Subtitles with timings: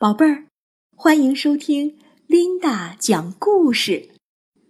[0.00, 0.46] 宝贝儿，
[0.96, 4.08] 欢迎收听琳达讲故事，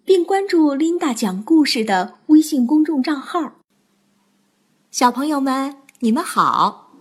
[0.04, 3.60] 并关注琳达讲故事的微信公众账号。
[4.90, 6.96] 小朋友们，你们好！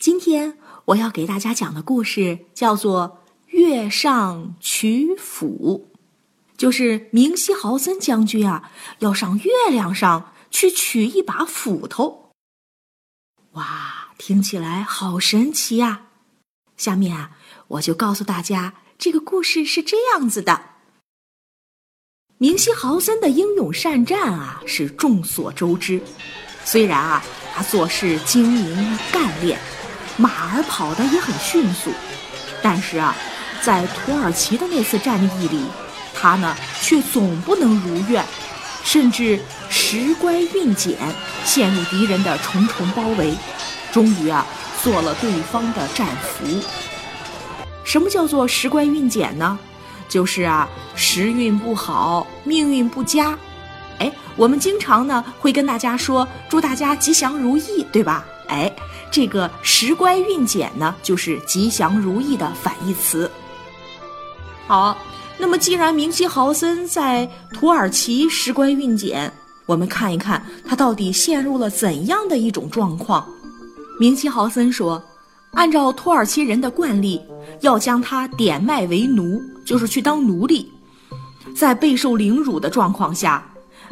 [0.00, 3.20] 今天我要给大家讲的故事叫做
[3.56, 5.88] 《月上取斧》，
[6.56, 12.32] 就是明西豪森将军啊，要上月亮上去取一把斧头。
[13.52, 16.06] 哇，听起来好神奇呀！
[16.76, 17.38] 下面啊。
[17.68, 20.60] 我就告诉大家，这个故事是这样子的：
[22.38, 26.02] 明西豪森的英勇善战啊，是众所周知。
[26.64, 27.24] 虽然啊，
[27.54, 29.58] 他做事精明干练，
[30.16, 31.90] 马儿跑得也很迅速，
[32.62, 33.16] 但是啊，
[33.62, 35.64] 在土耳其的那次战役里，
[36.14, 38.24] 他呢却总不能如愿，
[38.82, 40.98] 甚至时乖运简，
[41.44, 43.34] 陷入敌人的重重包围，
[43.92, 44.46] 终于啊，
[44.82, 46.44] 做了对方的战俘。
[47.94, 49.56] 什么叫做时乖运简呢？
[50.08, 53.38] 就是啊，时运不好，命运不佳。
[54.00, 58.26] 哎，我们经常呢会跟大家说，祝大家吉祥如意，对吧？
[58.48, 58.74] 哎，
[59.12, 63.30] 这个时乖运简呢，就是吉祥如意的反义词。
[64.66, 64.98] 好，
[65.38, 69.32] 那么既然明希豪森在土耳其时乖运简，
[69.66, 73.24] 我们看一看他到底陷入了怎样的一种状况。
[74.00, 75.00] 明希豪森说。
[75.54, 77.20] 按照土耳其人的惯例，
[77.60, 80.70] 要将他点卖为奴，就是去当奴隶。
[81.56, 83.42] 在备受凌辱的状况下，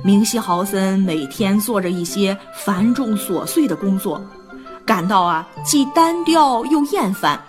[0.02, 4.20] 明希豪森每天做着一些繁重琐碎的工作，
[4.84, 7.40] 感到啊既单调又厌烦。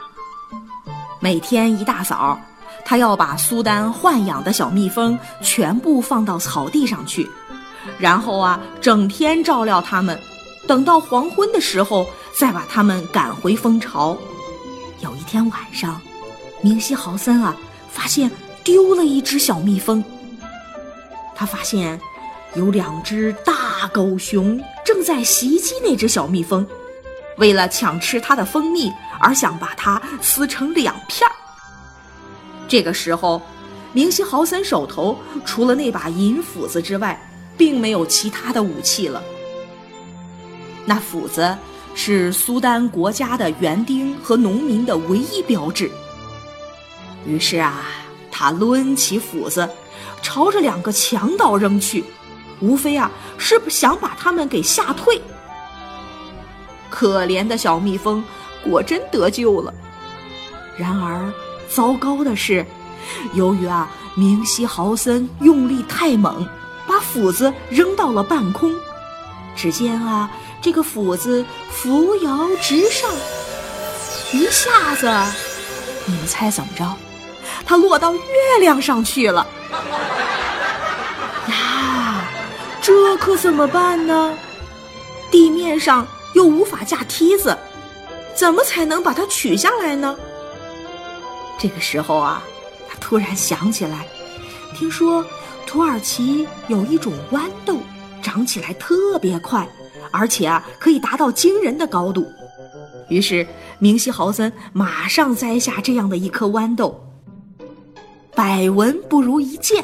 [1.19, 2.39] 每天一大早，
[2.85, 7.27] 他要把苏丹豢养的小蜜蜂全部放到草地上去，
[7.97, 10.19] 然后啊整天照料它们，
[10.67, 12.07] 等到黄昏的时候。
[12.35, 14.17] 再把他们赶回蜂巢。
[15.01, 16.01] 有一天晚上，
[16.63, 17.55] 明希豪森啊，
[17.91, 18.29] 发现
[18.63, 20.03] 丢了一只小蜜蜂。
[21.35, 22.01] 他发现
[22.55, 26.65] 有两只大狗熊正在袭击那只小蜜蜂，
[27.37, 31.33] 为了抢吃它的蜂蜜而想把它撕成两片儿。
[32.67, 33.39] 这个时候，
[33.91, 35.15] 明希豪森手头
[35.45, 39.21] 除了那把银斧子之外，并没有其他的武器了。
[40.85, 41.57] 那斧子。
[41.95, 45.91] 是苏丹国家的园丁和农民的唯一标志。
[47.23, 47.83] 于是啊，
[48.31, 49.69] 他抡起斧子，
[50.23, 52.03] 朝着两个强盗扔去，
[52.61, 55.21] 无非啊是想把他们给吓退。
[56.89, 58.23] 可怜的小蜜蜂
[58.63, 59.71] 果真得救了。
[60.75, 61.31] 然而，
[61.69, 62.65] 糟糕的是，
[63.35, 66.43] 由于啊明西豪森用力太猛，
[66.87, 68.73] 把斧子扔到了半空。
[69.55, 70.27] 只见啊。
[70.63, 73.11] 这个斧子扶摇直上，
[74.31, 75.11] 一下子，
[76.05, 76.95] 你们猜怎么着？
[77.65, 78.21] 它落到月
[78.61, 79.45] 亮上去了。
[81.49, 82.25] 呀，
[82.81, 84.37] 这可怎么办呢？
[85.29, 87.57] 地面上又无法架梯子，
[88.33, 90.15] 怎么才能把它取下来呢？
[91.59, 92.41] 这个时候啊，
[92.89, 94.07] 他突然想起来，
[94.73, 95.25] 听说
[95.67, 97.79] 土耳其有一种豌豆，
[98.21, 99.67] 长起来特别快。
[100.13, 102.25] 而且啊，可以达到惊人的高度。
[103.09, 103.45] 于是，
[103.79, 107.03] 明希豪森马上摘下这样的一颗豌豆。
[108.35, 109.83] 百闻不如一见，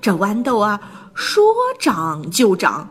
[0.00, 0.80] 这豌豆啊，
[1.14, 1.44] 说
[1.78, 2.88] 长就长，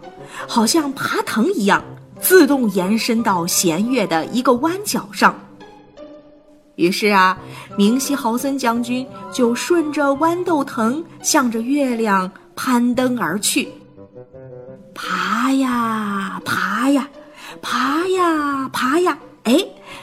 [0.48, 1.84] 好像爬藤一样，
[2.22, 5.38] 自动延伸到弦月的一个弯角上。
[6.76, 7.38] 于是啊，
[7.78, 13.68] 明希豪森将军就顺着豌豆藤，向着月亮攀登而去。
[15.03, 17.09] 爬呀爬呀，
[17.59, 19.57] 爬呀爬呀，哎，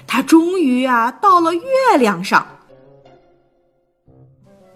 [0.08, 1.62] 他终于啊到了月
[1.96, 2.44] 亮上。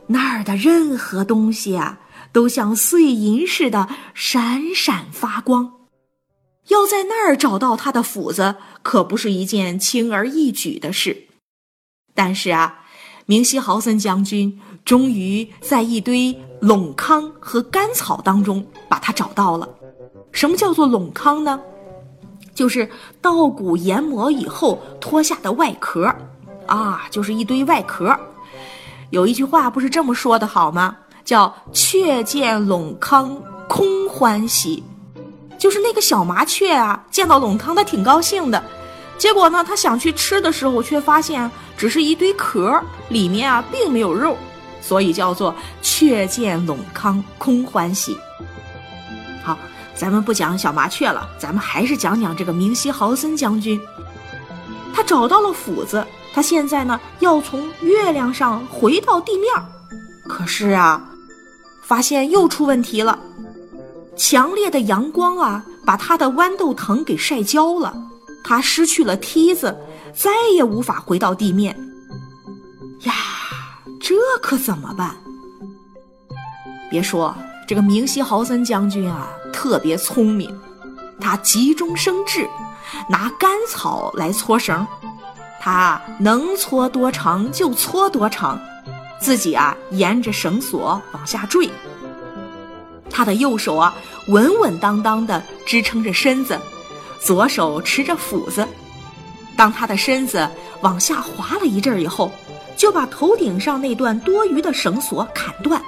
[0.06, 1.98] 那儿的任何东西啊，
[2.30, 5.72] 都像碎银似的闪闪发光。
[6.68, 11.26] 要在那儿找到他的斧子，可不是一件轻而易举的事。
[12.14, 12.84] 但是啊，
[13.26, 19.68] 明希豪森将军终于在一堆垄糠和干草当中把它找到了。
[20.32, 21.61] 什么叫做垄糠呢？
[22.55, 22.88] 就是
[23.20, 26.14] 稻谷研磨以后脱下的外壳，
[26.67, 28.14] 啊，就是一堆外壳。
[29.11, 30.96] 有一句话不是这么说的好吗？
[31.25, 33.34] 叫“却见垄糠
[33.69, 34.82] 空欢喜”，
[35.56, 38.62] 就是那个小麻雀啊，见到垄糠它挺高兴的，
[39.17, 42.78] 结果呢，它想去吃的时候，却发现只是一堆壳，
[43.08, 44.37] 里面啊并没有肉，
[44.81, 48.17] 所以叫做“却见垄糠空欢喜”。
[49.43, 49.56] 好。
[50.02, 53.81] 咱们不讲小麻雀了，咱们还是讲讲这个明希豪森将军。
[54.93, 56.04] 他找到了斧子，
[56.34, 59.49] 他现在呢要从月亮上回到地面
[60.26, 61.08] 可是啊，
[61.84, 63.16] 发现又出问题了，
[64.16, 67.94] 强烈的阳光啊，把他的豌豆藤给晒焦了，
[68.43, 69.78] 他失去了梯子，
[70.12, 71.78] 再也无法回到地面。
[73.02, 73.12] 呀，
[74.00, 75.14] 这可怎么办？
[76.90, 77.32] 别说
[77.69, 80.58] 这个明希豪森将军啊，特别聪明，
[81.20, 82.49] 他急中生智，
[83.08, 84.87] 拿干草来搓绳，
[85.60, 88.58] 他能搓多长就搓多长，
[89.20, 91.70] 自己啊沿着绳索往下坠。
[93.10, 93.94] 他的右手啊
[94.28, 96.58] 稳稳当当的支撑着身子，
[97.20, 98.66] 左手持着斧子。
[99.56, 100.49] 当他的身子
[100.81, 102.32] 往下滑了一阵儿以后。
[102.75, 105.81] 就把头顶上那段多余的绳索砍断，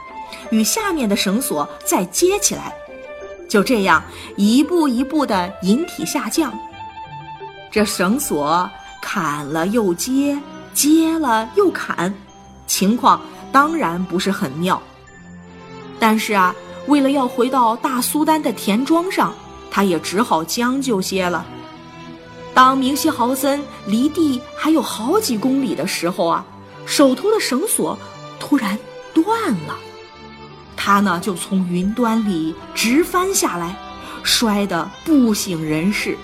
[0.50, 2.72] 与下面的绳索再接起来，
[3.54, 4.02] 就这样
[4.34, 6.52] 一步一步的引体下降。
[7.70, 8.68] 这绳索
[9.00, 10.36] 砍了又接，
[10.72, 12.12] 接了又砍，
[12.66, 13.20] 情况
[13.52, 14.82] 当然不是很妙。
[16.00, 16.52] 但是啊，
[16.88, 19.32] 为了要回到大苏丹的田庄上，
[19.70, 21.46] 他也只好将就些了。
[22.54, 26.44] 当明西豪森离地还有好几公里的时候啊。
[26.86, 27.96] 手头的绳索
[28.40, 28.76] 突然
[29.14, 29.78] 断了，
[30.84, 33.74] 他呢就从云端里直翻下来，
[34.22, 36.14] 摔得不省人事。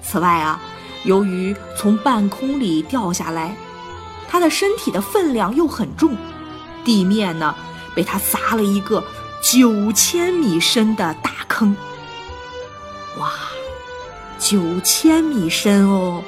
[0.00, 0.62] 此外啊，
[1.02, 3.56] 由于从半空里掉下来，
[4.28, 6.16] 他的身体的分量又很重，
[6.84, 7.52] 地面呢
[7.92, 9.02] 被他砸了一个
[9.42, 11.74] 九千米深的大坑。
[13.18, 13.32] 哇，
[14.38, 16.22] 九千米深哦！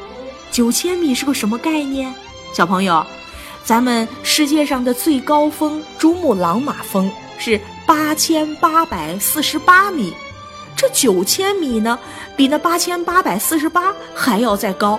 [0.50, 2.12] 九千米是个什么概念？
[2.52, 3.06] 小朋友，
[3.64, 10.12] 咱们世界上的最高峰珠穆朗玛峰是八千八百四十八米，
[10.76, 11.98] 这九千米呢，
[12.36, 14.98] 比那八千八百四十八还要再高。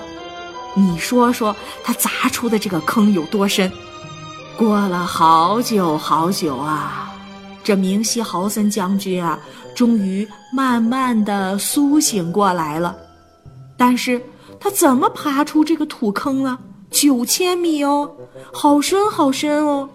[0.76, 3.72] 你说说，它砸出的这个坑有多深？
[4.58, 7.14] 过了好久好久啊，
[7.64, 9.38] 这明希豪森将军啊，
[9.76, 12.96] 终于慢慢的苏醒过来了。
[13.76, 14.22] 但是
[14.60, 16.58] 他怎么爬出这个土坑呢？
[16.94, 18.10] 九千米哦，
[18.54, 19.90] 好深好深哦。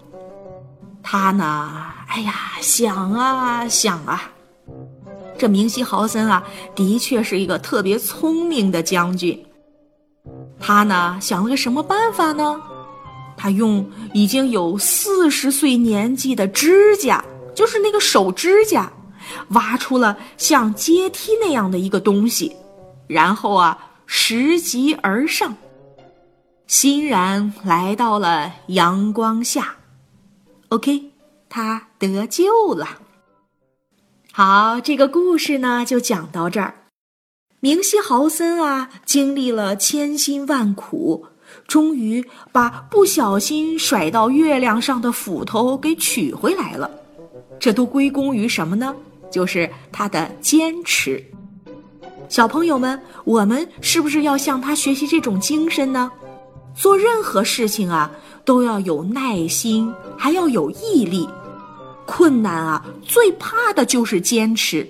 [1.01, 1.71] 他呢，
[2.09, 4.29] 哎呀，想啊想啊，
[5.37, 6.43] 这明希豪森啊，
[6.75, 9.41] 的确是一个特别聪明的将军。
[10.59, 12.61] 他呢，想了个什么办法呢？
[13.37, 17.23] 他用已经有四十岁年纪的指甲，
[17.55, 18.91] 就是那个手指甲，
[19.51, 22.53] 挖出了像阶梯那样的一个东西，
[23.07, 25.55] 然后啊，拾级而上。
[26.69, 29.77] 欣然来到了阳光下
[30.67, 31.05] ，OK，
[31.49, 32.99] 他得救了。
[34.31, 36.75] 好，这个故事呢就讲到这儿。
[37.59, 41.25] 明希豪森啊，经历了千辛万苦，
[41.67, 46.91] 终于把不小心甩到月亮上的斧头给取回来了。
[47.59, 48.95] 这都归功于什么呢？
[49.31, 51.25] 就是他的坚持。
[52.29, 56.11] 小朋友们，我们是不是要向他学习这种精神呢？
[56.75, 58.09] 做任何事情啊，
[58.45, 61.27] 都要有耐心，还要有毅力。
[62.05, 64.87] 困难啊，最怕的就是坚持。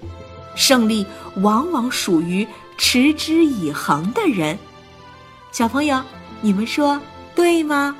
[0.55, 1.05] 胜利
[1.37, 2.47] 往往属于
[2.77, 4.57] 持之以恒的人。
[5.51, 6.01] 小朋友，
[6.41, 6.99] 你们说
[7.35, 7.95] 对吗？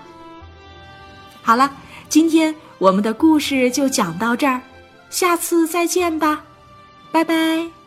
[1.42, 1.72] 好了，
[2.10, 4.62] 今天我们的故事就讲到这儿，
[5.10, 6.44] 下次再见吧，
[7.12, 7.79] 拜拜。